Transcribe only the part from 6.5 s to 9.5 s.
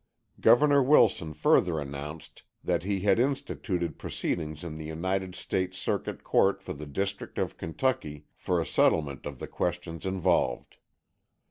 for the District of Kentucky for a settlement of the